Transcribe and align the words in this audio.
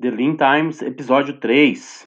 The 0.00 0.10
Lean 0.10 0.34
Times, 0.34 0.80
episódio 0.80 1.34
3. 1.34 2.06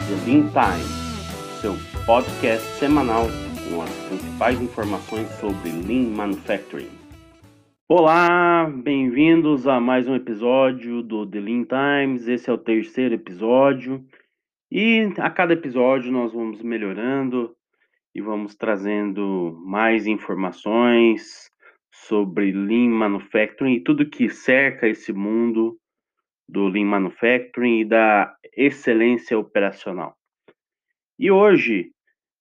The 0.00 0.14
Lean 0.26 0.50
Times, 0.50 1.62
seu 1.62 1.72
podcast 2.04 2.66
semanal 2.78 3.24
com 3.70 3.80
as 3.80 3.90
principais 4.08 4.60
informações 4.60 5.30
sobre 5.40 5.70
Lean 5.70 6.14
Manufacturing. 6.14 6.90
Olá, 7.88 8.70
bem-vindos 8.70 9.66
a 9.66 9.80
mais 9.80 10.06
um 10.06 10.14
episódio 10.14 11.02
do 11.02 11.26
The 11.26 11.40
Lean 11.40 11.64
Times. 11.64 12.28
Esse 12.28 12.50
é 12.50 12.52
o 12.52 12.58
terceiro 12.58 13.14
episódio. 13.14 14.04
E 14.70 15.12
a 15.18 15.30
cada 15.30 15.52
episódio 15.52 16.10
nós 16.10 16.32
vamos 16.32 16.60
melhorando 16.60 17.56
e 18.12 18.20
vamos 18.20 18.56
trazendo 18.56 19.56
mais 19.64 20.08
informações 20.08 21.48
sobre 21.92 22.50
Lean 22.50 22.90
Manufacturing 22.90 23.74
e 23.74 23.84
tudo 23.84 24.10
que 24.10 24.28
cerca 24.28 24.88
esse 24.88 25.12
mundo 25.12 25.78
do 26.48 26.66
Lean 26.66 26.86
Manufacturing 26.86 27.80
e 27.80 27.84
da 27.84 28.36
excelência 28.56 29.38
operacional. 29.38 30.16
E 31.16 31.30
hoje 31.30 31.92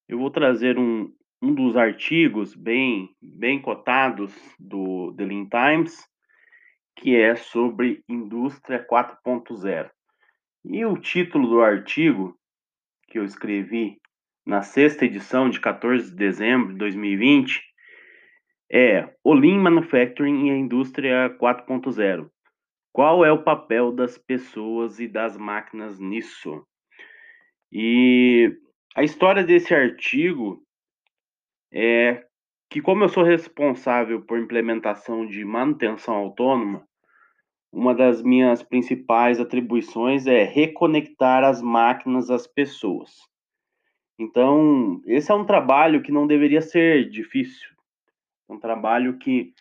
eu 0.07 0.17
vou 0.17 0.31
trazer 0.31 0.79
um, 0.79 1.13
um 1.41 1.53
dos 1.53 1.77
artigos 1.77 2.55
bem, 2.55 3.15
bem 3.21 3.61
cotados 3.61 4.33
do 4.59 5.13
The 5.15 5.25
Lean 5.25 5.47
Times, 5.47 5.95
que 6.95 7.15
é 7.15 7.35
sobre 7.35 8.03
indústria 8.09 8.83
4.0. 8.85 9.91
E 10.67 10.83
o 10.83 10.97
título 10.97 11.47
do 11.47 11.61
artigo 11.61 12.35
que 13.07 13.19
eu 13.19 13.23
escrevi 13.23 14.01
na 14.43 14.63
sexta 14.63 15.05
edição 15.05 15.47
de 15.47 15.59
14 15.59 16.09
de 16.09 16.15
dezembro 16.15 16.73
de 16.73 16.79
2020 16.79 17.61
é 18.71 19.13
O 19.23 19.35
Lean 19.35 19.59
Manufacturing 19.59 20.47
e 20.47 20.51
a 20.51 20.57
Indústria 20.57 21.29
4.0. 21.39 22.29
Qual 22.91 23.23
é 23.23 23.31
o 23.31 23.43
papel 23.43 23.91
das 23.91 24.17
pessoas 24.17 24.99
e 24.99 25.07
das 25.07 25.37
máquinas 25.37 25.99
nisso? 25.99 26.65
E 27.71 28.51
a 28.95 29.03
história 29.03 29.43
desse 29.43 29.73
artigo 29.73 30.63
é 31.71 32.25
que, 32.71 32.81
como 32.81 33.03
eu 33.03 33.09
sou 33.09 33.23
responsável 33.23 34.21
por 34.23 34.39
implementação 34.39 35.27
de 35.27 35.45
manutenção 35.45 36.15
autônoma, 36.15 36.87
uma 37.75 37.93
das 37.93 38.23
minhas 38.23 38.63
principais 38.63 39.37
atribuições 39.37 40.25
é 40.25 40.45
reconectar 40.45 41.43
as 41.43 41.61
máquinas 41.61 42.31
às 42.31 42.47
pessoas. 42.47 43.11
Então, 44.17 45.01
esse 45.05 45.29
é 45.29 45.35
um 45.35 45.45
trabalho 45.45 46.01
que 46.01 46.09
não 46.09 46.25
deveria 46.25 46.61
ser 46.61 47.09
difícil. 47.09 47.67
Um 48.47 48.57
trabalho 48.57 49.17
que 49.17 49.53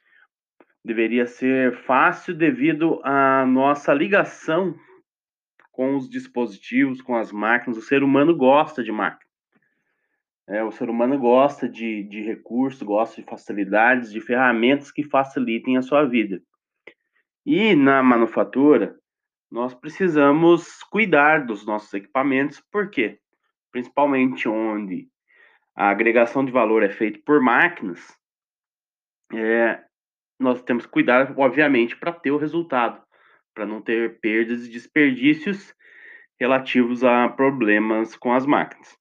deveria 0.84 1.26
ser 1.26 1.76
fácil 1.82 2.36
devido 2.36 3.00
à 3.02 3.44
nossa 3.44 3.92
ligação 3.92 4.76
com 5.72 5.96
os 5.96 6.08
dispositivos, 6.08 7.02
com 7.02 7.16
as 7.16 7.32
máquinas. 7.32 7.76
O 7.76 7.82
ser 7.82 8.04
humano 8.04 8.36
gosta 8.36 8.84
de 8.84 8.92
máquina. 8.92 9.28
É, 10.46 10.62
o 10.62 10.70
ser 10.70 10.88
humano 10.88 11.18
gosta 11.18 11.68
de, 11.68 12.04
de 12.04 12.22
recursos, 12.22 12.80
gosta 12.80 13.20
de 13.20 13.26
facilidades, 13.26 14.12
de 14.12 14.20
ferramentas 14.20 14.92
que 14.92 15.02
facilitem 15.02 15.76
a 15.76 15.82
sua 15.82 16.04
vida. 16.04 16.40
E 17.46 17.74
na 17.74 18.02
manufatura, 18.02 18.98
nós 19.50 19.74
precisamos 19.74 20.82
cuidar 20.84 21.44
dos 21.44 21.66
nossos 21.66 21.92
equipamentos, 21.92 22.60
por 22.72 22.90
quê? 22.90 23.18
Principalmente 23.70 24.48
onde 24.48 25.08
a 25.76 25.90
agregação 25.90 26.44
de 26.44 26.50
valor 26.50 26.82
é 26.82 26.88
feita 26.88 27.20
por 27.24 27.40
máquinas, 27.40 28.18
é, 29.32 29.82
nós 30.38 30.62
temos 30.62 30.86
que 30.86 30.92
cuidar, 30.92 31.34
obviamente, 31.38 31.96
para 31.96 32.12
ter 32.12 32.30
o 32.30 32.36
resultado, 32.36 33.02
para 33.54 33.66
não 33.66 33.80
ter 33.80 34.20
perdas 34.20 34.66
e 34.66 34.70
desperdícios 34.70 35.74
relativos 36.38 37.04
a 37.04 37.28
problemas 37.28 38.16
com 38.16 38.32
as 38.32 38.46
máquinas. 38.46 38.98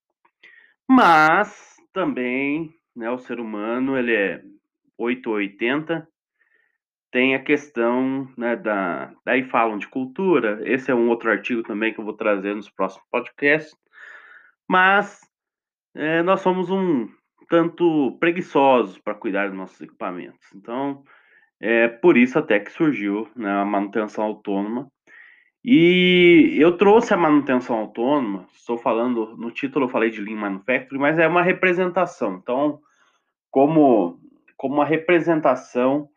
Mas 0.87 1.75
também, 1.91 2.73
né, 2.95 3.09
o 3.09 3.17
ser 3.17 3.39
humano, 3.39 3.97
ele 3.97 4.13
é 4.13 4.43
880, 4.97 6.07
tem 7.13 7.35
a 7.35 7.43
questão 7.43 8.27
né, 8.35 8.55
da. 8.55 9.13
Daí 9.23 9.43
falam 9.43 9.77
de 9.77 9.87
cultura, 9.87 10.59
esse 10.65 10.89
é 10.89 10.95
um 10.95 11.07
outro 11.09 11.29
artigo 11.29 11.61
também 11.61 11.93
que 11.93 11.99
eu 11.99 12.03
vou 12.03 12.15
trazer 12.15 12.55
nos 12.55 12.71
próximos 12.71 13.05
podcasts, 13.11 13.77
mas 14.67 15.21
é, 15.95 16.23
nós 16.23 16.41
somos 16.41 16.71
um 16.71 17.07
tanto 17.47 18.17
preguiçosos 18.19 18.97
para 18.97 19.13
cuidar 19.13 19.47
dos 19.47 19.55
nossos 19.55 19.79
equipamentos. 19.79 20.43
Então, 20.55 21.03
é 21.61 21.87
por 21.87 22.17
isso 22.17 22.39
até 22.39 22.59
que 22.59 22.71
surgiu 22.71 23.29
né, 23.35 23.61
a 23.61 23.63
manutenção 23.63 24.23
autônoma. 24.23 24.91
E 25.63 26.57
eu 26.57 26.75
trouxe 26.77 27.13
a 27.13 27.17
manutenção 27.17 27.77
autônoma, 27.77 28.47
estou 28.55 28.77
falando, 28.77 29.37
no 29.37 29.51
título 29.51 29.85
eu 29.85 29.89
falei 29.89 30.09
de 30.09 30.19
Lean 30.19 30.35
Manufacturing, 30.35 30.99
mas 30.99 31.19
é 31.19 31.27
uma 31.27 31.43
representação. 31.43 32.39
Então, 32.41 32.79
como, 33.51 34.19
como 34.57 34.75
uma 34.75 34.85
representação 34.85 36.09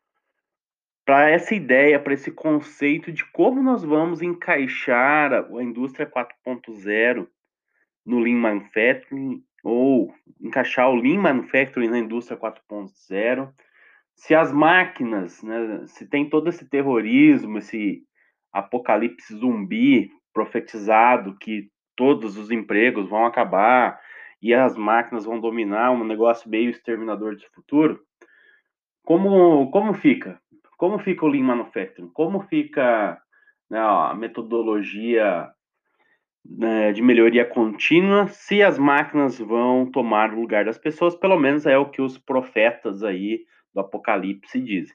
para 1.06 1.30
essa 1.30 1.54
ideia, 1.54 2.00
para 2.00 2.14
esse 2.14 2.32
conceito 2.32 3.12
de 3.12 3.24
como 3.26 3.62
nós 3.62 3.84
vamos 3.84 4.20
encaixar 4.20 5.32
a, 5.32 5.62
indústria 5.62 6.04
4.0 6.04 7.28
no 8.04 8.18
Lean 8.18 8.36
Manufacturing 8.36 9.40
ou 9.62 10.12
encaixar 10.40 10.90
o 10.90 10.96
Lean 10.96 11.20
Manufacturing 11.20 11.88
na 11.88 12.00
indústria 12.00 12.36
4.0, 12.36 13.52
se 14.16 14.34
as 14.34 14.52
máquinas, 14.52 15.42
né, 15.44 15.84
se 15.86 16.08
tem 16.08 16.28
todo 16.28 16.48
esse 16.48 16.68
terrorismo, 16.68 17.58
esse 17.58 18.02
apocalipse 18.52 19.32
zumbi 19.36 20.10
profetizado 20.32 21.38
que 21.38 21.70
todos 21.94 22.36
os 22.36 22.50
empregos 22.50 23.08
vão 23.08 23.24
acabar 23.24 24.00
e 24.42 24.52
as 24.52 24.76
máquinas 24.76 25.24
vão 25.24 25.40
dominar 25.40 25.92
um 25.92 26.04
negócio 26.04 26.50
meio 26.50 26.70
exterminador 26.70 27.36
de 27.36 27.48
futuro, 27.50 28.00
como, 29.04 29.70
como 29.70 29.94
fica? 29.94 30.40
Como 30.76 30.98
fica 30.98 31.24
o 31.24 31.28
Lean 31.28 31.44
Manufacturing? 31.44 32.10
Como 32.10 32.40
fica 32.42 33.20
né, 33.70 33.78
a 33.78 34.14
metodologia 34.14 35.50
né, 36.44 36.92
de 36.92 37.02
melhoria 37.02 37.44
contínua 37.44 38.28
se 38.28 38.62
as 38.62 38.78
máquinas 38.78 39.38
vão 39.38 39.90
tomar 39.90 40.32
o 40.32 40.40
lugar 40.40 40.64
das 40.64 40.78
pessoas? 40.78 41.14
Pelo 41.14 41.38
menos 41.38 41.66
é 41.66 41.76
o 41.78 41.90
que 41.90 42.02
os 42.02 42.18
profetas 42.18 43.02
aí 43.02 43.44
do 43.74 43.80
Apocalipse 43.80 44.60
dizem. 44.60 44.94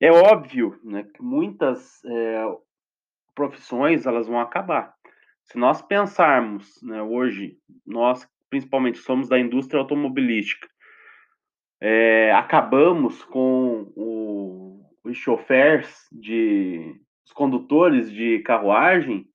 É 0.00 0.10
óbvio 0.10 0.78
né, 0.82 1.04
que 1.04 1.22
muitas 1.22 2.04
é, 2.04 2.44
profissões 3.34 4.04
elas 4.04 4.26
vão 4.26 4.40
acabar. 4.40 4.94
Se 5.44 5.58
nós 5.58 5.80
pensarmos 5.80 6.82
né, 6.82 7.02
hoje, 7.02 7.56
nós 7.86 8.28
principalmente 8.50 8.98
somos 8.98 9.28
da 9.28 9.38
indústria 9.38 9.80
automobilística, 9.80 10.68
é, 11.84 12.32
acabamos 12.32 13.24
com 13.24 13.92
o 13.96 14.62
os 15.04 15.16
chofers 15.16 16.06
de 16.12 16.94
os 17.24 17.32
condutores 17.32 18.10
de 18.10 18.40
carruagem, 18.40 19.26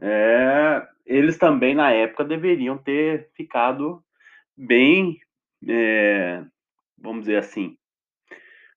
é, 0.00 0.86
eles 1.04 1.38
também 1.38 1.74
na 1.74 1.90
época 1.90 2.24
deveriam 2.24 2.76
ter 2.76 3.30
ficado 3.34 4.02
bem, 4.56 5.18
é, 5.68 6.44
vamos 6.98 7.22
dizer 7.22 7.38
assim, 7.38 7.76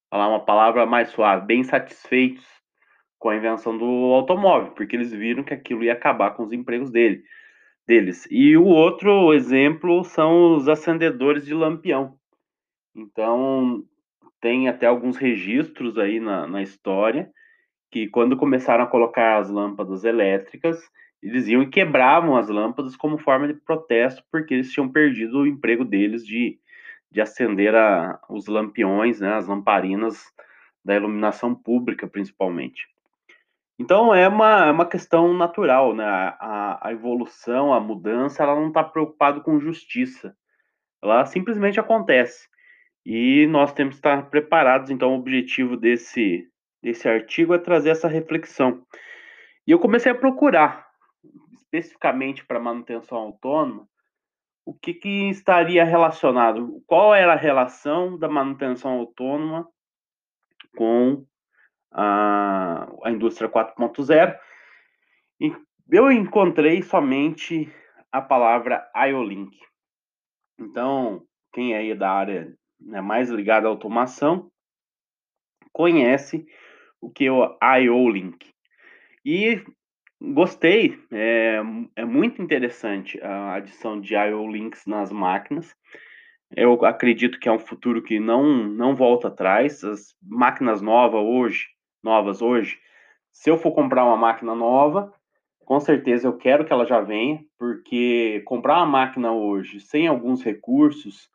falar 0.09 0.27
uma 0.27 0.45
palavra 0.45 0.85
mais 0.85 1.09
suave, 1.09 1.45
bem 1.45 1.63
satisfeitos 1.63 2.45
com 3.17 3.29
a 3.29 3.35
invenção 3.35 3.77
do 3.77 3.85
automóvel, 4.13 4.71
porque 4.71 4.95
eles 4.95 5.11
viram 5.11 5.43
que 5.43 5.53
aquilo 5.53 5.83
ia 5.83 5.93
acabar 5.93 6.31
com 6.31 6.43
os 6.43 6.53
empregos 6.53 6.89
dele, 6.91 7.23
deles. 7.85 8.27
E 8.31 8.55
o 8.55 8.65
outro 8.65 9.33
exemplo 9.33 10.03
são 10.03 10.55
os 10.55 10.69
acendedores 10.69 11.45
de 11.45 11.53
lampião. 11.53 12.18
Então, 12.95 13.83
tem 14.41 14.67
até 14.67 14.87
alguns 14.87 15.17
registros 15.17 15.97
aí 15.97 16.19
na, 16.19 16.47
na 16.47 16.61
história 16.61 17.31
que 17.91 18.07
quando 18.07 18.37
começaram 18.37 18.83
a 18.83 18.87
colocar 18.87 19.37
as 19.37 19.49
lâmpadas 19.49 20.03
elétricas, 20.03 20.79
eles 21.21 21.47
iam 21.47 21.63
e 21.63 21.69
quebravam 21.69 22.37
as 22.37 22.47
lâmpadas 22.47 22.95
como 22.95 23.17
forma 23.17 23.47
de 23.47 23.53
protesto, 23.53 24.23
porque 24.31 24.53
eles 24.53 24.71
tinham 24.71 24.87
perdido 24.87 25.39
o 25.39 25.47
emprego 25.47 25.83
deles 25.83 26.25
de, 26.25 26.59
de 27.11 27.19
acender 27.19 27.75
a, 27.75 28.19
os 28.29 28.47
lampiões, 28.47 29.19
né, 29.19 29.33
as 29.33 29.47
lamparinas 29.47 30.23
da 30.83 30.95
iluminação 30.95 31.53
pública, 31.53 32.07
principalmente. 32.07 32.87
Então 33.77 34.13
é 34.13 34.27
uma, 34.27 34.65
é 34.65 34.71
uma 34.71 34.85
questão 34.85 35.33
natural, 35.33 35.95
né? 35.95 36.03
A, 36.05 36.87
a 36.87 36.91
evolução, 36.91 37.73
a 37.73 37.79
mudança, 37.79 38.43
ela 38.43 38.55
não 38.55 38.67
está 38.67 38.83
preocupada 38.83 39.39
com 39.39 39.59
justiça. 39.59 40.35
Ela 41.01 41.25
simplesmente 41.25 41.79
acontece. 41.79 42.49
E 43.05 43.47
nós 43.47 43.73
temos 43.73 43.95
que 43.95 43.99
estar 43.99 44.29
preparados, 44.29 44.89
então 44.89 45.13
o 45.13 45.19
objetivo 45.19 45.77
desse, 45.77 46.47
desse 46.81 47.07
artigo 47.07 47.53
é 47.53 47.57
trazer 47.57 47.89
essa 47.89 48.07
reflexão. 48.07 48.85
E 49.65 49.71
eu 49.71 49.79
comecei 49.79 50.11
a 50.11 50.15
procurar, 50.15 50.87
especificamente 51.53 52.45
para 52.45 52.59
manutenção 52.59 53.17
autônoma, 53.17 53.87
o 54.65 54.73
que, 54.73 54.93
que 54.93 55.29
estaria 55.29 55.83
relacionado? 55.83 56.83
Qual 56.85 57.15
era 57.15 57.33
a 57.33 57.37
relação 57.37 58.17
da 58.17 58.29
manutenção 58.29 58.99
autônoma 58.99 59.67
com 60.77 61.25
a, 61.91 62.87
a 63.03 63.11
indústria 63.11 63.49
4.0? 63.49 64.37
E 65.39 65.51
eu 65.89 66.11
encontrei 66.11 66.83
somente 66.83 67.71
a 68.11 68.21
palavra 68.21 68.87
IOLink. 68.95 69.57
Então, 70.59 71.25
quem 71.51 71.73
é 71.73 71.95
da 71.95 72.11
área 72.11 72.55
né, 72.79 73.01
mais 73.01 73.29
ligada 73.29 73.67
à 73.67 73.69
automação 73.69 74.51
conhece 75.71 76.45
o 77.01 77.09
que 77.09 77.25
é 77.25 77.31
o 77.31 77.57
IO-Link. 77.79 78.53
E 79.25 79.63
gostei, 80.21 80.99
é, 81.11 81.61
é 81.95 82.05
muito 82.05 82.41
interessante 82.41 83.21
a 83.21 83.55
adição 83.55 83.99
de 83.99 84.15
IO-Links 84.15 84.85
nas 84.85 85.11
máquinas. 85.11 85.75
Eu 86.55 86.83
acredito 86.83 87.39
que 87.39 87.47
é 87.47 87.51
um 87.51 87.59
futuro 87.59 88.01
que 88.01 88.19
não, 88.19 88.43
não 88.67 88.95
volta 88.95 89.27
atrás. 89.27 89.83
As 89.83 90.15
máquinas 90.21 90.81
novas 90.81 91.21
hoje, 91.21 91.67
novas 92.03 92.41
hoje, 92.41 92.79
se 93.31 93.49
eu 93.49 93.57
for 93.57 93.71
comprar 93.71 94.03
uma 94.03 94.17
máquina 94.17 94.55
nova, 94.55 95.13
com 95.59 95.79
certeza 95.79 96.27
eu 96.27 96.35
quero 96.35 96.65
que 96.65 96.73
ela 96.73 96.85
já 96.85 96.99
venha, 96.99 97.39
porque 97.57 98.41
comprar 98.45 98.77
uma 98.77 98.85
máquina 98.87 99.31
hoje 99.31 99.79
sem 99.79 100.07
alguns 100.07 100.43
recursos, 100.43 101.29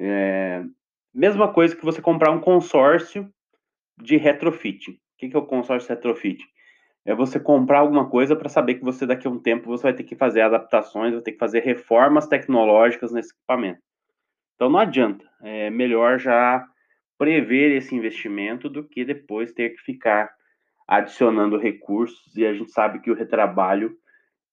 é, 0.00 0.64
mesma 1.12 1.52
coisa 1.52 1.76
que 1.76 1.84
você 1.84 2.00
comprar 2.00 2.30
um 2.30 2.40
consórcio 2.40 3.30
de 4.00 4.16
retrofit. 4.16 4.92
O 4.92 4.96
que 5.18 5.36
é 5.36 5.38
o 5.38 5.44
consórcio 5.44 5.90
retrofit? 5.90 6.42
É 7.04 7.14
você 7.14 7.38
comprar 7.38 7.80
alguma 7.80 8.08
coisa 8.08 8.34
para 8.34 8.48
saber 8.48 8.76
que 8.76 8.84
você 8.84 9.06
daqui 9.06 9.26
a 9.26 9.30
um 9.30 9.38
tempo 9.38 9.68
você 9.68 9.84
vai 9.84 9.92
ter 9.92 10.04
que 10.04 10.16
fazer 10.16 10.40
adaptações, 10.40 11.12
vai 11.12 11.22
ter 11.22 11.32
que 11.32 11.38
fazer 11.38 11.60
reformas 11.60 12.26
tecnológicas 12.26 13.12
nesse 13.12 13.32
equipamento. 13.34 13.80
Então 14.54 14.70
não 14.70 14.78
adianta, 14.78 15.24
é 15.42 15.70
melhor 15.70 16.18
já 16.18 16.66
prever 17.18 17.76
esse 17.76 17.94
investimento 17.94 18.68
do 18.68 18.82
que 18.82 19.04
depois 19.04 19.52
ter 19.52 19.70
que 19.70 19.82
ficar 19.82 20.30
adicionando 20.88 21.58
recursos 21.58 22.34
e 22.36 22.46
a 22.46 22.52
gente 22.52 22.70
sabe 22.70 23.00
que 23.00 23.10
o 23.10 23.14
retrabalho 23.14 23.96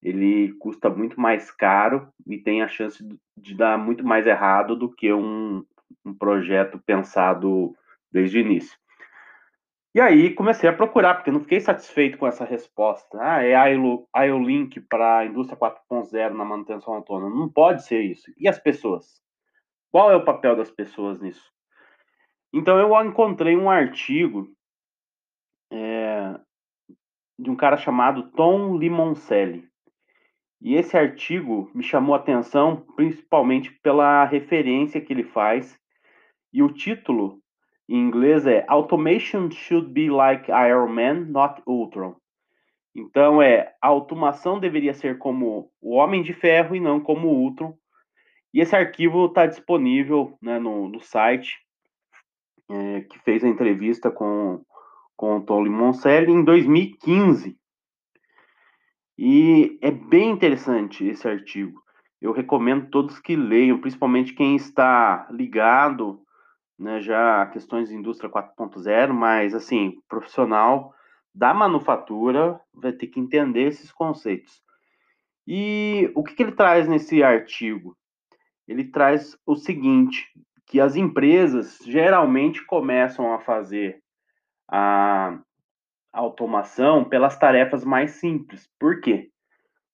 ele 0.01 0.53
custa 0.53 0.89
muito 0.89 1.19
mais 1.19 1.51
caro 1.51 2.07
e 2.25 2.37
tem 2.37 2.61
a 2.61 2.67
chance 2.67 3.03
de 3.37 3.55
dar 3.55 3.77
muito 3.77 4.05
mais 4.05 4.27
errado 4.27 4.75
do 4.75 4.89
que 4.89 5.11
um, 5.11 5.65
um 6.05 6.13
projeto 6.13 6.79
pensado 6.85 7.75
desde 8.11 8.37
o 8.37 8.41
início. 8.41 8.77
E 9.95 9.99
aí 9.99 10.33
comecei 10.33 10.69
a 10.69 10.73
procurar, 10.73 11.15
porque 11.15 11.31
não 11.31 11.39
fiquei 11.39 11.59
satisfeito 11.59 12.19
com 12.19 12.27
essa 12.27 12.45
resposta. 12.45 13.17
Ah, 13.19 13.43
é 13.43 13.55
IO-Link 14.27 14.79
para 14.81 15.19
a 15.19 15.25
indústria 15.25 15.57
4.0 15.57 16.33
na 16.33 16.45
manutenção 16.45 16.93
autônoma. 16.93 17.35
Não 17.35 17.49
pode 17.49 17.83
ser 17.83 18.01
isso. 18.01 18.31
E 18.37 18.47
as 18.47 18.59
pessoas? 18.59 19.19
Qual 19.91 20.11
é 20.11 20.15
o 20.15 20.23
papel 20.23 20.55
das 20.55 20.69
pessoas 20.69 21.19
nisso? 21.19 21.51
Então 22.53 22.77
eu 22.79 22.93
encontrei 23.03 23.57
um 23.57 23.69
artigo 23.69 24.47
é, 25.71 26.39
de 27.39 27.49
um 27.49 27.55
cara 27.55 27.77
chamado 27.77 28.29
Tom 28.31 28.77
Limoncelli. 28.77 29.67
E 30.61 30.75
esse 30.75 30.97
artigo 30.97 31.69
me 31.73 31.83
chamou 31.83 32.15
a 32.15 32.17
atenção 32.17 32.85
principalmente 32.95 33.71
pela 33.81 34.25
referência 34.25 34.99
que 34.99 35.13
ele 35.13 35.23
faz. 35.23 35.79
E 36.51 36.63
o 36.63 36.73
título 36.73 37.39
em 37.87 37.97
inglês 37.97 38.45
é 38.45 38.65
Automation 38.67 39.49
should 39.51 39.89
be 39.91 40.09
like 40.09 40.51
Iron 40.51 40.89
Man, 40.89 41.25
not 41.29 41.61
Ultron. 41.65 42.15
Então 42.95 43.41
é 43.41 43.75
a 43.81 43.87
automação 43.87 44.59
deveria 44.59 44.93
ser 44.93 45.19
como 45.19 45.71
o 45.79 45.95
Homem 45.95 46.23
de 46.23 46.33
Ferro 46.33 46.75
e 46.75 46.79
não 46.79 46.99
como 46.99 47.27
o 47.27 47.39
Ultron. 47.43 47.77
E 48.53 48.59
esse 48.59 48.75
arquivo 48.75 49.27
está 49.27 49.45
disponível 49.45 50.37
né, 50.41 50.57
no, 50.57 50.89
no 50.89 50.99
site 50.99 51.57
é, 52.69 53.01
que 53.01 53.19
fez 53.19 53.43
a 53.43 53.47
entrevista 53.47 54.09
com 54.09 54.63
com 55.17 55.37
o 55.37 55.41
Tom 55.41 55.63
Limoncelli 55.63 56.31
em 56.31 56.43
2015. 56.43 57.57
E 59.17 59.79
é 59.81 59.89
bem 59.89 60.29
interessante 60.29 61.05
esse 61.05 61.27
artigo. 61.27 61.81
Eu 62.21 62.31
recomendo 62.31 62.89
todos 62.89 63.19
que 63.19 63.35
leiam, 63.35 63.79
principalmente 63.79 64.33
quem 64.33 64.55
está 64.55 65.27
ligado 65.31 66.21
né, 66.77 67.01
já 67.01 67.41
a 67.41 67.47
questões 67.47 67.89
de 67.89 67.95
indústria 67.95 68.29
4.0, 68.29 69.11
mas 69.13 69.55
assim, 69.55 69.99
profissional 70.07 70.93
da 71.33 71.53
manufatura 71.53 72.59
vai 72.73 72.91
ter 72.91 73.07
que 73.07 73.19
entender 73.19 73.67
esses 73.67 73.91
conceitos. 73.91 74.61
E 75.47 76.11
o 76.15 76.23
que, 76.23 76.35
que 76.35 76.43
ele 76.43 76.51
traz 76.51 76.87
nesse 76.87 77.23
artigo? 77.23 77.97
Ele 78.67 78.83
traz 78.83 79.37
o 79.45 79.55
seguinte, 79.55 80.27
que 80.65 80.79
as 80.79 80.95
empresas 80.95 81.79
geralmente 81.85 82.65
começam 82.65 83.33
a 83.33 83.39
fazer 83.39 84.01
a 84.69 85.39
automação 86.17 87.03
pelas 87.03 87.37
tarefas 87.37 87.83
mais 87.85 88.11
simples. 88.11 88.69
Por 88.79 89.01
quê? 89.01 89.29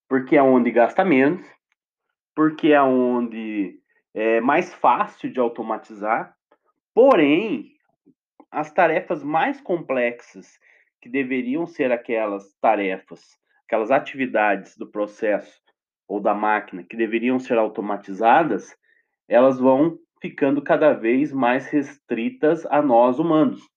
Porque 0.08 0.36
é 0.36 0.44
onde 0.44 0.72
gasta 0.72 1.04
menos, 1.04 1.46
porque 2.36 2.70
é 2.70 2.82
onde 2.82 3.80
é 4.14 4.40
mais 4.42 4.74
fácil 4.74 5.32
de 5.32 5.40
automatizar, 5.40 6.36
porém, 6.94 7.74
as 8.52 8.72
tarefas 8.72 9.24
mais 9.24 9.60
complexas, 9.60 10.60
que 11.02 11.10
deveriam 11.10 11.68
ser 11.68 11.92
aquelas 11.92 12.54
tarefas, 12.62 13.38
aquelas 13.66 13.92
atividades 13.92 14.78
do 14.78 14.88
processo 14.88 15.62
ou 16.08 16.22
da 16.22 16.34
máquina 16.34 16.84
que 16.84 16.96
deveriam 16.96 17.40
ser 17.40 17.58
automatizadas, 17.58 18.74
elas 19.28 19.60
vão 19.60 20.00
ficando 20.22 20.62
cada 20.62 20.94
vez 20.94 21.34
mais 21.34 21.68
restritas 21.68 22.66
a 22.68 22.82
nós 22.82 23.20
humanos. 23.20 23.73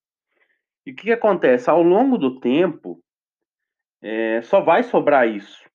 E 0.86 0.92
o 0.92 0.94
que, 0.94 1.02
que 1.02 1.12
acontece? 1.12 1.68
Ao 1.68 1.82
longo 1.82 2.16
do 2.16 2.38
tempo, 2.38 3.02
é, 4.00 4.40
só 4.42 4.60
vai 4.60 4.84
sobrar 4.84 5.28
isso 5.28 5.68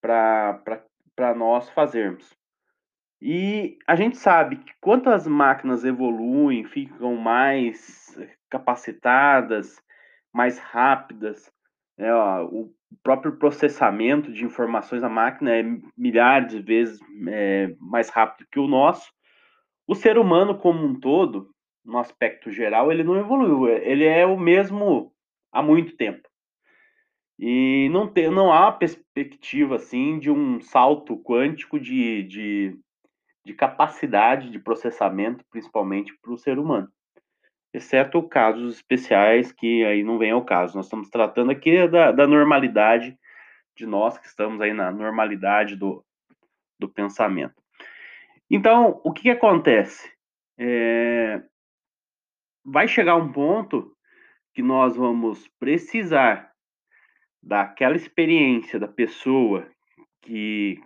para 0.00 1.34
nós 1.34 1.68
fazermos. 1.70 2.32
E 3.20 3.78
a 3.86 3.96
gente 3.96 4.16
sabe 4.16 4.56
que 4.56 4.72
quanto 4.80 5.10
as 5.10 5.26
máquinas 5.26 5.84
evoluem, 5.84 6.64
ficam 6.64 7.16
mais 7.16 8.16
capacitadas, 8.50 9.82
mais 10.32 10.58
rápidas, 10.58 11.50
né, 11.96 12.12
ó, 12.14 12.44
o 12.44 12.72
próprio 13.02 13.36
processamento 13.36 14.32
de 14.32 14.44
informações 14.44 15.02
da 15.02 15.08
máquina 15.08 15.56
é 15.56 15.62
milhares 15.96 16.52
de 16.52 16.60
vezes 16.60 17.00
é, 17.28 17.74
mais 17.80 18.10
rápido 18.10 18.46
que 18.50 18.60
o 18.60 18.68
nosso. 18.68 19.10
O 19.86 19.94
ser 19.94 20.18
humano 20.18 20.58
como 20.58 20.84
um 20.84 20.98
todo, 20.98 21.53
no 21.84 21.98
aspecto 21.98 22.50
geral, 22.50 22.90
ele 22.90 23.04
não 23.04 23.16
evoluiu. 23.16 23.68
Ele 23.68 24.04
é 24.04 24.24
o 24.24 24.38
mesmo 24.38 25.12
há 25.52 25.62
muito 25.62 25.96
tempo. 25.96 26.28
E 27.38 27.88
não, 27.90 28.06
tem, 28.06 28.30
não 28.30 28.52
há 28.52 28.70
perspectiva 28.70 29.76
assim 29.76 30.18
de 30.18 30.30
um 30.30 30.60
salto 30.60 31.16
quântico 31.18 31.78
de, 31.78 32.22
de, 32.22 32.78
de 33.44 33.54
capacidade 33.54 34.50
de 34.50 34.58
processamento, 34.58 35.44
principalmente 35.50 36.16
para 36.22 36.32
o 36.32 36.38
ser 36.38 36.58
humano. 36.58 36.88
Exceto 37.72 38.22
casos 38.22 38.76
especiais 38.76 39.50
que 39.50 39.84
aí 39.84 40.04
não 40.04 40.16
vem 40.16 40.30
ao 40.30 40.44
caso. 40.44 40.76
Nós 40.76 40.86
estamos 40.86 41.10
tratando 41.10 41.50
aqui 41.50 41.88
da, 41.88 42.12
da 42.12 42.26
normalidade 42.26 43.18
de 43.76 43.84
nós 43.84 44.16
que 44.16 44.26
estamos 44.26 44.60
aí 44.60 44.72
na 44.72 44.92
normalidade 44.92 45.74
do, 45.74 46.04
do 46.78 46.88
pensamento. 46.88 47.60
Então, 48.48 49.00
o 49.02 49.12
que, 49.12 49.22
que 49.22 49.30
acontece? 49.30 50.08
É, 50.56 51.42
vai 52.64 52.88
chegar 52.88 53.16
um 53.16 53.30
ponto 53.30 53.94
que 54.54 54.62
nós 54.62 54.96
vamos 54.96 55.48
precisar 55.58 56.52
daquela 57.42 57.96
experiência 57.96 58.78
da 58.78 58.88
pessoa 58.88 59.68
que 60.22 60.80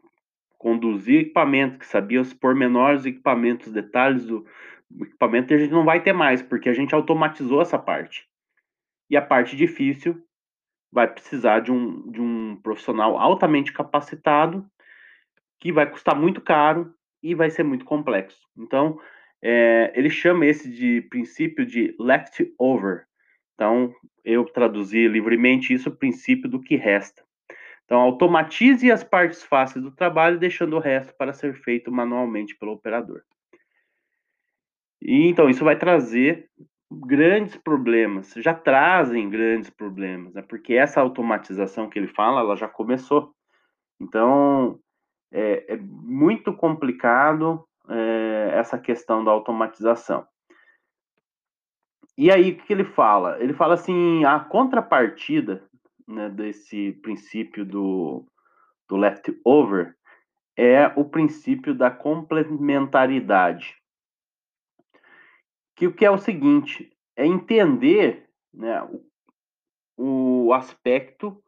conduzia 0.58 1.20
equipamento, 1.20 1.78
que 1.78 1.86
sabia 1.86 2.20
os 2.20 2.34
pormenores 2.34 3.02
do 3.02 3.08
equipamento, 3.08 3.66
os 3.66 3.72
detalhes 3.72 4.26
do, 4.26 4.44
equipamento, 5.02 5.54
a 5.54 5.58
gente 5.58 5.70
não 5.70 5.84
vai 5.84 6.02
ter 6.02 6.12
mais, 6.12 6.42
porque 6.42 6.68
a 6.68 6.72
gente 6.72 6.94
automatizou 6.94 7.60
essa 7.60 7.78
parte. 7.78 8.26
E 9.08 9.16
a 9.16 9.22
parte 9.22 9.56
difícil 9.56 10.20
vai 10.90 11.06
precisar 11.06 11.60
de 11.60 11.70
um, 11.70 12.10
de 12.10 12.20
um 12.20 12.56
profissional 12.62 13.18
altamente 13.18 13.72
capacitado, 13.72 14.66
que 15.60 15.72
vai 15.72 15.88
custar 15.88 16.16
muito 16.16 16.40
caro 16.40 16.92
e 17.22 17.34
vai 17.34 17.50
ser 17.50 17.62
muito 17.62 17.84
complexo. 17.84 18.40
Então, 18.56 18.98
é, 19.42 19.92
ele 19.94 20.10
chama 20.10 20.46
esse 20.46 20.70
de 20.70 21.02
princípio 21.02 21.64
de 21.64 21.94
leftover. 21.98 23.04
Então, 23.54 23.92
eu 24.24 24.44
traduzi 24.44 25.06
livremente 25.08 25.72
isso, 25.72 25.90
princípio 25.90 26.48
do 26.48 26.60
que 26.60 26.76
resta. 26.76 27.22
Então, 27.84 28.00
automatize 28.00 28.90
as 28.90 29.02
partes 29.02 29.42
fáceis 29.42 29.82
do 29.82 29.90
trabalho, 29.90 30.38
deixando 30.38 30.76
o 30.76 30.80
resto 30.80 31.14
para 31.16 31.32
ser 31.32 31.54
feito 31.54 31.90
manualmente 31.90 32.56
pelo 32.56 32.72
operador. 32.72 33.22
E, 35.00 35.26
então, 35.26 35.48
isso 35.48 35.64
vai 35.64 35.76
trazer 35.78 36.50
grandes 36.90 37.56
problemas, 37.56 38.32
já 38.36 38.54
trazem 38.54 39.28
grandes 39.28 39.70
problemas, 39.70 40.32
né? 40.34 40.42
porque 40.42 40.74
essa 40.74 41.00
automatização 41.00 41.88
que 41.88 41.98
ele 41.98 42.08
fala, 42.08 42.40
ela 42.40 42.56
já 42.56 42.68
começou. 42.68 43.34
Então, 44.00 44.78
é, 45.30 45.74
é 45.74 45.76
muito 45.76 46.52
complicado 46.54 47.67
é, 47.88 48.50
essa 48.54 48.78
questão 48.78 49.24
da 49.24 49.30
automatização. 49.30 50.26
E 52.16 52.30
aí, 52.30 52.52
o 52.52 52.56
que 52.56 52.72
ele 52.72 52.84
fala? 52.84 53.40
Ele 53.40 53.54
fala 53.54 53.74
assim: 53.74 54.24
a 54.24 54.40
contrapartida 54.40 55.62
né, 56.06 56.28
desse 56.28 56.92
princípio 57.02 57.64
do, 57.64 58.26
do 58.88 58.96
leftover 58.96 59.96
é 60.56 60.88
o 60.96 61.04
princípio 61.04 61.74
da 61.74 61.90
complementaridade. 61.90 63.76
Que 65.76 65.86
o 65.86 65.94
que 65.94 66.04
é 66.04 66.10
o 66.10 66.18
seguinte, 66.18 66.92
é 67.14 67.24
entender 67.24 68.28
né, 68.52 68.82
o, 69.96 70.46
o 70.46 70.52
aspecto 70.52 71.40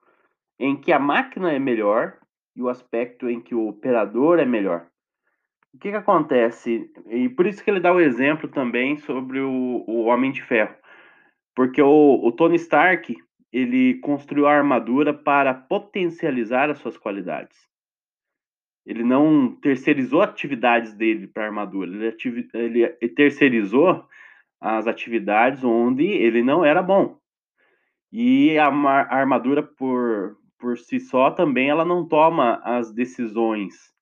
em 0.58 0.80
que 0.80 0.92
a 0.92 0.98
máquina 0.98 1.52
é 1.52 1.58
melhor 1.58 2.18
e 2.54 2.62
o 2.62 2.68
aspecto 2.68 3.28
em 3.28 3.40
que 3.40 3.54
o 3.54 3.66
operador 3.66 4.38
é 4.38 4.44
melhor. 4.44 4.86
O 5.72 5.78
que, 5.78 5.90
que 5.90 5.96
acontece? 5.96 6.90
E 7.06 7.28
por 7.28 7.46
isso 7.46 7.62
que 7.62 7.70
ele 7.70 7.80
dá 7.80 7.92
o 7.92 8.00
exemplo 8.00 8.48
também 8.48 8.96
sobre 8.98 9.40
o, 9.40 9.84
o 9.86 10.04
Homem 10.04 10.32
de 10.32 10.42
Ferro. 10.42 10.74
Porque 11.54 11.80
o, 11.80 12.20
o 12.24 12.32
Tony 12.32 12.56
Stark, 12.56 13.16
ele 13.52 13.98
construiu 14.00 14.46
a 14.46 14.52
armadura 14.52 15.14
para 15.14 15.54
potencializar 15.54 16.70
as 16.70 16.78
suas 16.78 16.96
qualidades. 16.96 17.68
Ele 18.84 19.04
não 19.04 19.54
terceirizou 19.56 20.22
atividades 20.22 20.94
dele 20.94 21.26
para 21.26 21.44
a 21.44 21.46
armadura, 21.46 21.90
ele, 22.54 22.96
ele 23.00 23.14
terceirizou 23.14 24.04
as 24.60 24.86
atividades 24.86 25.62
onde 25.62 26.04
ele 26.04 26.42
não 26.42 26.64
era 26.64 26.82
bom. 26.82 27.18
E 28.12 28.58
a, 28.58 28.66
a 28.66 29.16
armadura 29.16 29.62
por, 29.62 30.36
por 30.58 30.76
si 30.76 30.98
só 30.98 31.30
também 31.30 31.70
ela 31.70 31.84
não 31.84 32.06
toma 32.06 32.60
as 32.64 32.92
decisões? 32.92 33.94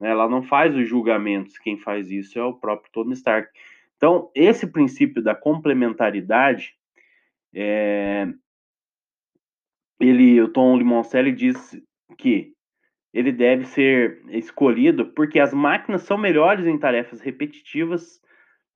Ela 0.00 0.28
não 0.28 0.42
faz 0.42 0.74
os 0.74 0.88
julgamentos. 0.88 1.58
Quem 1.58 1.78
faz 1.78 2.10
isso 2.10 2.38
é 2.38 2.44
o 2.44 2.54
próprio 2.54 2.90
Tony 2.92 3.12
Stark. 3.12 3.48
Então, 3.96 4.30
esse 4.34 4.66
princípio 4.66 5.22
da 5.22 5.34
complementaridade 5.34 6.74
é, 7.54 8.26
ele, 10.00 10.40
o 10.40 10.48
Tom 10.48 10.76
Limoncelli 10.76 11.32
diz 11.32 11.80
que 12.18 12.52
ele 13.12 13.30
deve 13.30 13.64
ser 13.64 14.22
escolhido 14.28 15.06
porque 15.12 15.38
as 15.38 15.54
máquinas 15.54 16.02
são 16.02 16.18
melhores 16.18 16.66
em 16.66 16.76
tarefas 16.76 17.20
repetitivas, 17.20 18.20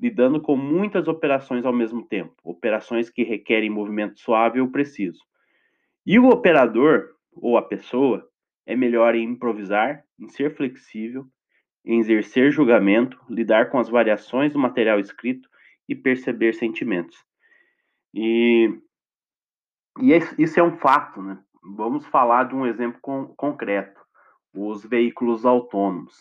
lidando 0.01 0.41
com 0.41 0.57
muitas 0.57 1.09
operações 1.09 1.65
ao 1.65 1.73
mesmo 1.73 2.05
tempo, 2.05 2.35
operações 2.45 3.11
que 3.11 3.25
requerem 3.25 3.69
movimento 3.69 4.21
suave 4.21 4.61
ou 4.61 4.71
preciso. 4.71 5.25
E 6.07 6.19
o 6.21 6.29
operador, 6.29 7.11
ou 7.33 7.59
a 7.59 7.63
pessoa, 7.63 8.29
é 8.69 8.77
melhor 8.77 9.15
em 9.15 9.25
improvisar, 9.25 10.05
em 10.21 10.29
ser 10.29 10.55
flexível, 10.55 11.27
em 11.83 11.99
exercer 11.99 12.53
julgamento, 12.53 13.19
lidar 13.31 13.71
com 13.71 13.79
as 13.79 13.89
variações 13.89 14.53
do 14.53 14.59
material 14.59 15.01
escrito 15.01 15.49
e 15.89 15.95
perceber 15.95 16.53
sentimentos. 16.53 17.17
E 18.15 18.79
e 20.01 20.13
isso 20.39 20.61
é 20.61 20.63
um 20.63 20.77
fato, 20.77 21.21
né? 21.21 21.39
Vamos 21.77 22.07
falar 22.07 22.45
de 22.45 22.55
um 22.55 22.67
exemplo 22.67 22.99
com, 23.01 23.27
concreto: 23.37 24.01
os 24.55 24.85
veículos 24.85 25.47
autônomos. 25.47 26.15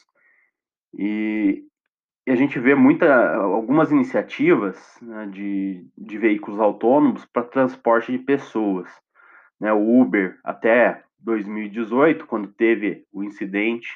E, 0.98 1.64
e 2.26 2.32
a 2.32 2.36
gente 2.36 2.58
vê 2.60 2.74
muita, 2.74 3.36
algumas 3.36 3.92
iniciativas 3.92 4.98
né, 5.02 5.28
de, 5.28 5.86
de 5.98 6.18
veículos 6.18 6.60
autônomos 6.60 7.26
para 7.26 7.44
transporte 7.44 8.12
de 8.12 8.20
pessoas. 8.20 8.90
Né? 9.60 9.72
O 9.74 10.02
Uber, 10.02 10.40
até 10.44 11.04
2018, 11.28 12.26
quando 12.26 12.48
teve 12.54 13.06
o 13.12 13.22
incidente 13.22 13.90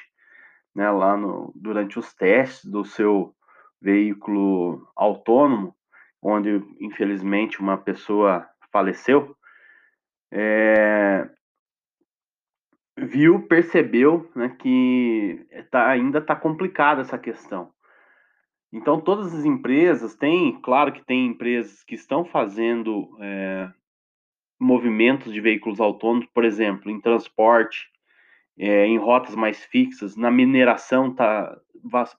né, 0.74 0.90
lá 0.90 1.16
no, 1.16 1.50
durante 1.56 1.98
os 1.98 2.12
testes 2.14 2.70
do 2.70 2.84
seu 2.84 3.34
veículo 3.80 4.86
autônomo, 4.94 5.74
onde 6.22 6.62
infelizmente 6.78 7.58
uma 7.58 7.78
pessoa 7.78 8.46
faleceu, 8.70 9.34
é, 10.30 11.26
viu, 12.98 13.46
percebeu 13.46 14.30
né, 14.36 14.50
que 14.50 15.46
tá, 15.70 15.88
ainda 15.88 16.18
está 16.18 16.36
complicada 16.36 17.00
essa 17.00 17.18
questão. 17.18 17.72
Então, 18.70 19.00
todas 19.00 19.34
as 19.34 19.44
empresas 19.44 20.14
têm, 20.14 20.60
claro 20.60 20.92
que 20.92 21.04
tem 21.04 21.26
empresas 21.26 21.82
que 21.82 21.94
estão 21.94 22.26
fazendo 22.26 23.16
é, 23.20 23.70
movimentos 24.62 25.32
de 25.32 25.40
veículos 25.40 25.80
autônomos, 25.80 26.26
por 26.32 26.44
exemplo, 26.44 26.90
em 26.90 27.00
transporte, 27.00 27.90
é, 28.56 28.86
em 28.86 28.96
rotas 28.96 29.34
mais 29.34 29.64
fixas, 29.64 30.16
na 30.16 30.30
mineração, 30.30 31.12
tá, 31.12 31.58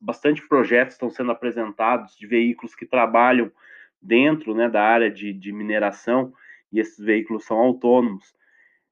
bastante 0.02 0.46
projetos 0.48 0.96
estão 0.96 1.10
sendo 1.10 1.32
apresentados 1.32 2.18
de 2.18 2.28
veículos 2.28 2.76
que 2.76 2.86
trabalham 2.86 3.52
dentro 4.02 4.54
né, 4.54 4.70
da 4.70 4.84
área 4.84 5.10
de, 5.10 5.32
de 5.32 5.54
mineração 5.54 6.34
e 6.72 6.80
esses 6.80 7.04
veículos 7.04 7.46
são 7.46 7.58
autônomos. 7.58 8.36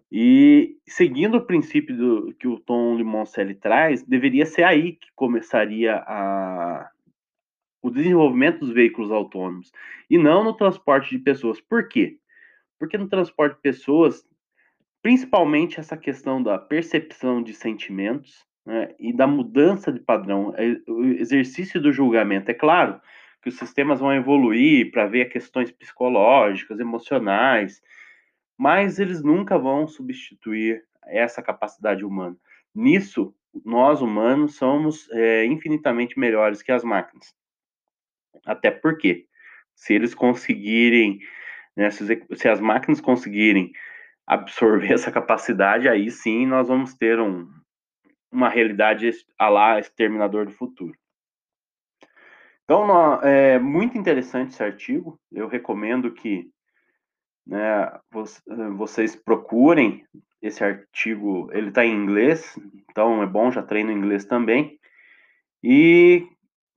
E 0.09 0.77
seguindo 0.87 1.37
o 1.37 1.45
princípio 1.45 1.95
do, 1.95 2.33
que 2.35 2.47
o 2.47 2.59
Tom 2.59 2.95
Limoncelli 2.95 3.55
traz, 3.55 4.03
deveria 4.03 4.45
ser 4.45 4.63
aí 4.63 4.93
que 4.93 5.07
começaria 5.15 5.95
a, 6.05 6.89
o 7.81 7.89
desenvolvimento 7.89 8.59
dos 8.59 8.71
veículos 8.73 9.11
autônomos 9.11 9.71
e 10.09 10.17
não 10.17 10.43
no 10.43 10.53
transporte 10.53 11.17
de 11.17 11.19
pessoas. 11.19 11.59
Por 11.59 11.87
quê? 11.87 12.17
Porque 12.81 12.97
no 12.97 13.07
transporte 13.07 13.57
de 13.57 13.61
pessoas, 13.61 14.27
principalmente 15.03 15.79
essa 15.79 15.95
questão 15.95 16.41
da 16.41 16.57
percepção 16.57 17.43
de 17.43 17.53
sentimentos 17.53 18.43
né, 18.65 18.95
e 18.99 19.13
da 19.13 19.27
mudança 19.27 19.91
de 19.91 19.99
padrão, 19.99 20.51
é, 20.57 20.81
o 20.89 21.03
exercício 21.03 21.79
do 21.79 21.93
julgamento. 21.93 22.49
É 22.49 22.55
claro 22.55 22.99
que 23.39 23.49
os 23.49 23.57
sistemas 23.59 23.99
vão 23.99 24.11
evoluir 24.11 24.91
para 24.91 25.05
ver 25.05 25.25
questões 25.25 25.71
psicológicas, 25.71 26.79
emocionais, 26.79 27.83
mas 28.57 28.97
eles 28.97 29.21
nunca 29.21 29.59
vão 29.59 29.87
substituir 29.87 30.83
essa 31.05 31.39
capacidade 31.39 32.03
humana. 32.03 32.35
Nisso, 32.73 33.31
nós 33.63 34.01
humanos 34.01 34.55
somos 34.55 35.07
é, 35.11 35.45
infinitamente 35.45 36.17
melhores 36.17 36.63
que 36.63 36.71
as 36.71 36.83
máquinas. 36.83 37.35
Até 38.43 38.71
porque, 38.71 39.27
se 39.75 39.93
eles 39.93 40.15
conseguirem, 40.15 41.19
né, 41.75 41.89
se, 41.89 42.05
se, 42.35 42.47
as 42.47 42.59
máquinas 42.59 43.01
conseguirem 43.01 43.71
absorver 44.25 44.93
essa 44.93 45.11
capacidade, 45.11 45.87
aí 45.87 46.09
sim 46.11 46.45
nós 46.45 46.67
vamos 46.67 46.93
ter 46.93 47.19
um, 47.19 47.49
uma 48.31 48.49
realidade 48.49 49.11
a 49.37 49.49
lá 49.49 49.79
exterminador 49.79 50.45
do 50.45 50.51
futuro. 50.51 50.95
Então, 52.63 53.21
é 53.21 53.59
muito 53.59 53.97
interessante 53.97 54.51
esse 54.51 54.63
artigo. 54.63 55.19
Eu 55.29 55.47
recomendo 55.47 56.11
que 56.13 56.49
né, 57.45 57.99
vocês 58.77 59.13
procurem 59.13 60.05
esse 60.41 60.63
artigo. 60.63 61.49
Ele 61.51 61.67
está 61.67 61.85
em 61.85 61.93
inglês, 61.93 62.57
então 62.89 63.21
é 63.21 63.25
bom, 63.25 63.51
já 63.51 63.61
treino 63.61 63.91
inglês 63.91 64.23
também. 64.23 64.79
E 65.61 66.27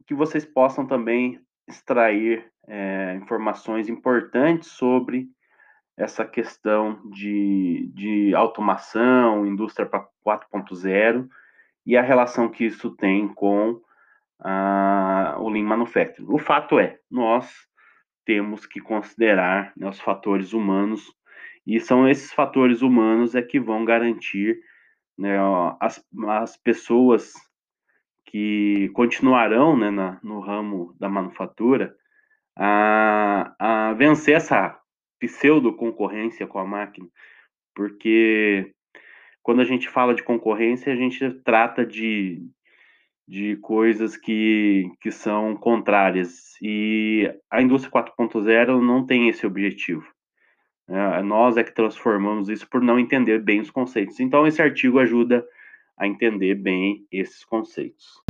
que 0.06 0.14
vocês 0.14 0.44
possam 0.44 0.86
também 0.86 1.40
extrair 1.68 2.52
é, 2.66 3.14
informações 3.14 3.88
importantes 3.88 4.70
sobre 4.70 5.28
essa 5.96 6.24
questão 6.24 7.00
de, 7.10 7.90
de 7.94 8.34
automação, 8.34 9.46
indústria 9.46 9.88
4.0 10.26 11.28
e 11.86 11.96
a 11.96 12.02
relação 12.02 12.48
que 12.48 12.64
isso 12.64 12.90
tem 12.90 13.28
com 13.28 13.80
uh, 14.40 15.38
o 15.38 15.48
Lean 15.48 15.64
Manufacturing. 15.64 16.26
O 16.28 16.38
fato 16.38 16.78
é, 16.78 16.98
nós 17.10 17.52
temos 18.24 18.66
que 18.66 18.80
considerar 18.80 19.72
né, 19.76 19.88
os 19.88 20.00
fatores 20.00 20.52
humanos 20.52 21.12
e 21.66 21.78
são 21.78 22.08
esses 22.08 22.32
fatores 22.32 22.82
humanos 22.82 23.34
é 23.34 23.42
que 23.42 23.60
vão 23.60 23.84
garantir 23.84 24.58
né, 25.16 25.36
as, 25.80 26.04
as 26.28 26.56
pessoas 26.56 27.32
que 28.26 28.90
continuarão 28.94 29.76
né, 29.76 29.90
na, 29.90 30.18
no 30.22 30.40
ramo 30.40 30.94
da 30.98 31.08
manufatura 31.08 31.94
a, 32.56 33.54
a 33.58 33.92
vencer 33.94 34.36
essa 34.36 34.78
pseudo 35.18 35.72
concorrência 35.74 36.46
com 36.46 36.58
a 36.58 36.64
máquina, 36.64 37.08
porque 37.74 38.72
quando 39.44 39.60
a 39.60 39.64
gente 39.64 39.88
fala 39.88 40.14
de 40.14 40.22
concorrência, 40.22 40.92
a 40.92 40.96
gente 40.96 41.30
trata 41.44 41.84
de, 41.84 42.42
de 43.28 43.56
coisas 43.56 44.16
que, 44.16 44.90
que 45.00 45.10
são 45.10 45.54
contrárias. 45.54 46.54
E 46.62 47.30
a 47.50 47.60
indústria 47.60 47.92
4.0 47.92 48.80
não 48.80 49.04
tem 49.04 49.28
esse 49.28 49.46
objetivo. 49.46 50.06
É, 50.88 51.22
nós 51.22 51.58
é 51.58 51.64
que 51.64 51.74
transformamos 51.74 52.48
isso 52.48 52.68
por 52.68 52.80
não 52.80 52.98
entender 52.98 53.38
bem 53.38 53.60
os 53.60 53.70
conceitos. 53.70 54.18
Então, 54.18 54.46
esse 54.46 54.62
artigo 54.62 54.98
ajuda 54.98 55.46
a 55.96 56.06
entender 56.06 56.54
bem 56.54 57.06
esses 57.12 57.44
conceitos. 57.44 58.22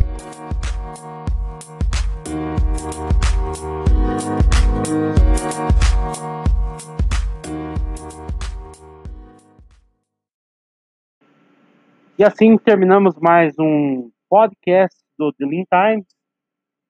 E 12.17 12.23
assim 12.23 12.57
terminamos 12.57 13.17
mais 13.21 13.59
um 13.59 14.09
podcast 14.31 14.97
do 15.19 15.33
The 15.33 15.45
Lean 15.45 15.64
Times. 15.64 16.07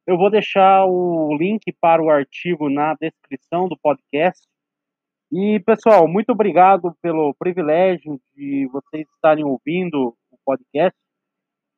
Eu 0.07 0.19
vou 0.19 0.31
deixar 0.31 0.85
o 0.85 1.35
link 1.39 1.73
para 1.81 2.03
o 2.03 2.11
artigo 2.11 2.69
na 2.69 2.95
descrição 2.95 3.67
do 3.67 3.77
podcast. 3.77 4.47
E, 5.33 5.59
pessoal, 5.61 6.07
muito 6.07 6.31
obrigado 6.31 6.95
pelo 7.01 7.35
privilégio 7.35 8.21
de 8.37 8.69
vocês 8.71 9.09
estarem 9.15 9.45
ouvindo 9.45 10.15
o 10.31 10.39
podcast. 10.45 10.97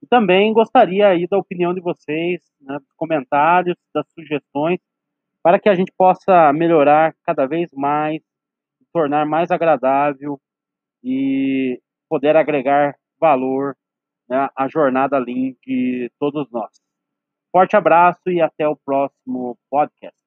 Também 0.09 0.53
gostaria 0.53 1.09
aí 1.09 1.27
da 1.27 1.39
opinião 1.39 1.75
de 1.75 1.81
vocês, 1.81 2.43
né, 2.61 2.79
dos 2.79 2.93
comentários, 2.97 3.77
das 3.95 4.07
sugestões, 4.13 4.81
para 5.43 5.59
que 5.59 5.69
a 5.69 5.75
gente 5.75 5.93
possa 5.97 6.53
melhorar 6.53 7.15
cada 7.25 7.47
vez 7.47 7.71
mais, 7.73 8.23
tornar 8.93 9.27
mais 9.27 9.51
agradável 9.51 10.41
e 11.03 11.81
poder 12.09 12.37
agregar 12.37 12.97
valor 13.19 13.77
né, 14.29 14.49
à 14.57 14.69
jornada 14.69 15.19
Lean 15.19 15.55
de 15.65 16.11
todos 16.19 16.51
nós. 16.51 16.73
Forte 17.53 17.77
abraço 17.77 18.29
e 18.29 18.41
até 18.41 18.67
o 18.69 18.77
próximo 18.77 19.57
podcast. 19.71 20.26